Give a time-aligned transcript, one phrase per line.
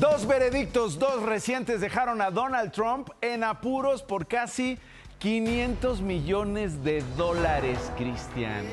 [0.00, 4.78] Dos veredictos, dos recientes dejaron a Donald Trump en apuros por casi
[5.18, 8.64] 500 millones de dólares, Cristian.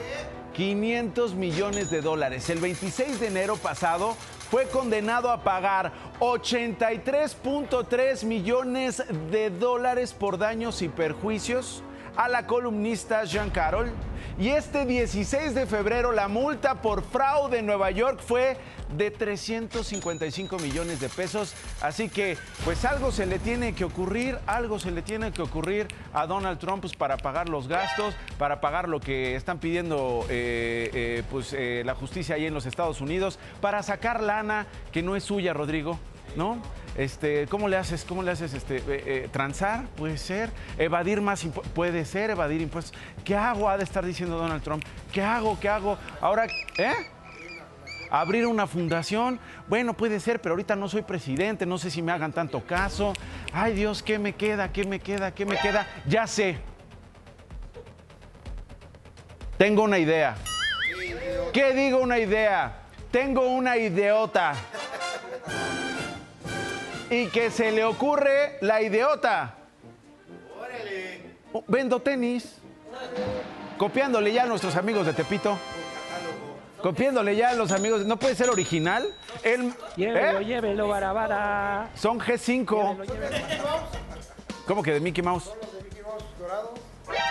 [0.53, 2.49] 500 millones de dólares.
[2.49, 4.15] El 26 de enero pasado
[4.49, 11.83] fue condenado a pagar 83.3 millones de dólares por daños y perjuicios
[12.17, 13.91] a la columnista Jean Carroll.
[14.39, 18.57] Y este 16 de febrero la multa por fraude en Nueva York fue
[18.95, 21.55] de 355 millones de pesos.
[21.81, 25.87] Así que pues algo se le tiene que ocurrir, algo se le tiene que ocurrir
[26.13, 30.89] a Donald Trump pues, para pagar los gastos, para pagar lo que están pidiendo eh,
[30.93, 35.15] eh, pues, eh, la justicia ahí en los Estados Unidos, para sacar lana que no
[35.15, 35.99] es suya, Rodrigo.
[36.35, 36.61] ¿no?
[36.97, 38.03] Este, ¿Cómo le haces?
[38.03, 38.55] ¿Cómo le haces?
[38.55, 40.49] Este, eh, eh, transar, puede ser.
[40.79, 42.97] Evadir más puede ser evadir impuestos.
[43.23, 43.69] ¿Qué hago?
[43.69, 44.83] Ha de estar diciendo Donald Trump.
[45.13, 45.59] ¿Qué hago?
[45.59, 45.97] ¿Qué hago?
[46.19, 46.47] Ahora,
[46.77, 46.93] ¿eh?
[48.09, 52.13] Abrir una fundación, bueno, puede ser, pero ahorita no soy presidente, no sé si me
[52.13, 53.13] hagan tanto caso.
[53.51, 54.71] Ay Dios, ¿qué me queda?
[54.71, 55.35] ¿Qué me queda?
[55.35, 55.85] ¿Qué me queda?
[56.07, 56.57] Ya sé.
[59.57, 60.35] Tengo una idea.
[61.51, 62.83] ¿Qué digo una idea?
[63.11, 64.53] Tengo una idiota
[67.09, 69.55] y que se le ocurre la idiota.
[71.53, 72.57] Oh, Vendo tenis.
[73.77, 75.57] Copiándole ya a nuestros amigos de Tepito.
[76.81, 78.05] Copiándole ya a los amigos.
[78.05, 79.05] ¿No puede ser original?
[79.43, 80.45] El, Llévelo, ¿eh?
[80.45, 81.89] llévelo, barabara.
[81.95, 82.97] Son G5.
[84.65, 85.51] ¿Cómo que de Mickey Mouse?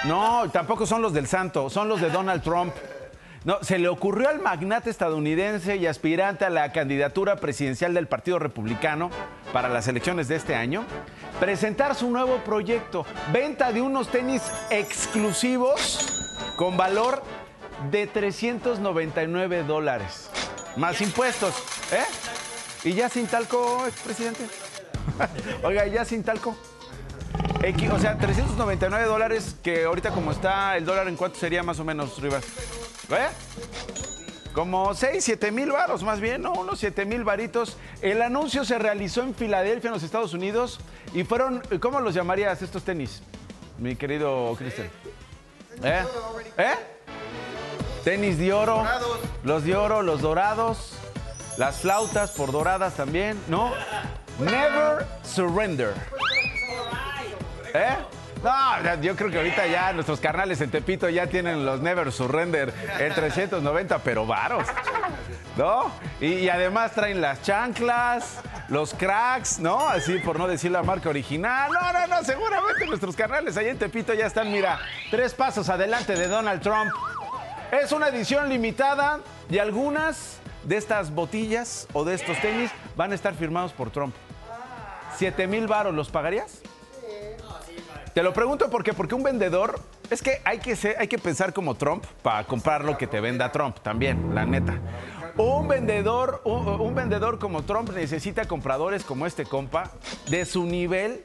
[0.05, 2.73] No, tampoco son los del Santo, son los de Donald Trump.
[3.45, 8.39] No, se le ocurrió al magnate estadounidense y aspirante a la candidatura presidencial del Partido
[8.39, 9.11] Republicano
[9.57, 10.85] para las elecciones de este año
[11.41, 17.23] presentar su nuevo proyecto, venta de unos tenis exclusivos con valor
[17.91, 20.29] de 399 dólares,
[20.77, 21.55] más impuestos,
[21.91, 22.05] ¿eh?
[22.87, 24.45] Y ya sin talco, expresidente.
[25.65, 26.55] Oiga, ¿y ya sin talco.
[27.93, 31.85] O sea, 399 dólares, que ahorita como está el dólar, ¿en cuánto sería más o
[31.85, 32.45] menos, Rivas?
[33.09, 33.29] ¿Eh?
[34.57, 36.55] Como 6, 7 mil varos, más bien, ¿no?
[36.55, 37.77] Unos 7 mil varitos.
[38.01, 40.81] El anuncio se realizó en Filadelfia, en los Estados Unidos,
[41.13, 43.23] y fueron, ¿cómo los llamarías estos tenis,
[43.77, 44.89] mi querido Cristian?
[45.83, 46.03] ¿Eh?
[46.57, 46.75] ¿Eh?
[48.03, 48.83] Tenis de oro,
[49.45, 50.95] los de oro, los dorados,
[51.59, 53.75] las flautas por doradas también, ¿no?
[54.39, 55.93] Never surrender.
[57.75, 57.95] ¿Eh?
[58.47, 62.73] No, yo creo que ahorita ya nuestros carnales en Tepito ya tienen los Never Surrender
[63.01, 64.69] en 390, pero varos.
[65.57, 65.91] ¿No?
[66.21, 69.89] Y, además traen las chanclas, los cracks, ¿no?
[69.89, 71.73] Así por no decir la marca original.
[71.73, 74.79] No, no, no, seguramente nuestros carnales allá en Tepito ya están, mira,
[75.11, 76.93] tres pasos adelante de Donald Trump.
[77.73, 79.19] Es una edición limitada
[79.51, 84.15] y algunas de estas botillas o de estos tenis van a estar firmados por Trump.
[85.17, 86.63] ¿Siete mil varos los pagarías?
[88.17, 89.79] Te lo pregunto porque, porque un vendedor,
[90.09, 93.21] es que hay que, ser- hay que pensar como Trump para comprar lo que te
[93.21, 94.81] venda Trump también, la neta.
[95.37, 99.91] Un vendedor, un, un vendedor como Trump necesita compradores como este compa
[100.31, 101.23] de su nivel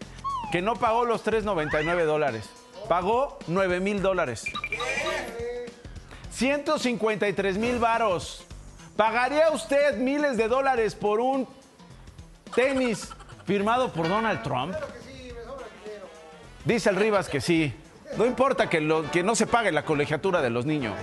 [0.52, 2.50] que no pagó los 3.99 dólares,
[2.90, 4.44] pagó 9 mil dólares.
[6.32, 8.44] 153 mil varos.
[8.98, 11.48] ¿Pagaría usted miles de dólares por un
[12.54, 13.14] tenis
[13.46, 14.76] firmado por Donald Trump?
[16.66, 17.74] Dice el Rivas que sí.
[18.18, 20.96] No importa que, lo- que no se pague la colegiatura de los niños.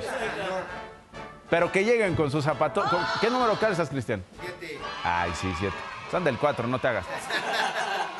[1.50, 2.84] Pero que lleguen con sus zapatos.
[3.20, 4.22] ¿Qué número calzas, Cristian?
[4.40, 4.78] Siete.
[5.02, 5.74] Ay, sí, siete.
[6.10, 7.06] Son del cuatro, no te hagas.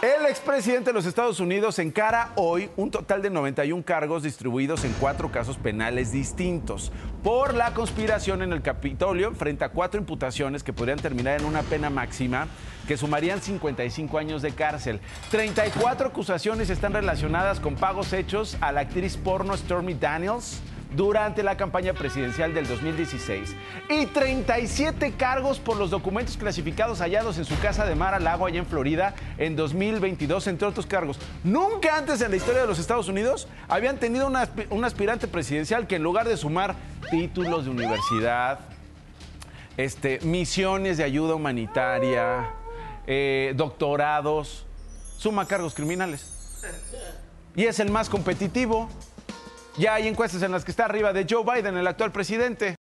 [0.01, 4.93] El expresidente de los Estados Unidos encara hoy un total de 91 cargos distribuidos en
[4.93, 6.93] cuatro casos penales distintos
[7.25, 11.63] por la conspiración en el Capitolio frente a cuatro imputaciones que podrían terminar en una
[11.63, 12.47] pena máxima
[12.87, 15.01] que sumarían 55 años de cárcel.
[15.33, 20.61] 34 acusaciones están relacionadas con pagos hechos a la actriz porno Stormy Daniels
[20.97, 23.55] durante la campaña presidencial del 2016
[23.91, 28.47] y 37 cargos por los documentos clasificados hallados en su casa de Mar a Lago
[28.47, 31.19] allá en Florida en 2022, entre otros cargos.
[31.45, 35.87] Nunca antes en la historia de los Estados Unidos habían tenido una un aspirante presidencial
[35.87, 36.75] que en lugar de sumar
[37.11, 38.61] títulos de universidad,
[39.77, 42.51] este, misiones de ayuda humanitaria,
[43.07, 44.67] eh, doctorados,
[45.17, 46.35] suma cargos criminales.
[47.55, 48.89] Y es el más competitivo.
[49.77, 52.77] Ya hay encuestas en las que está arriba de Joe Biden, el actual presidente.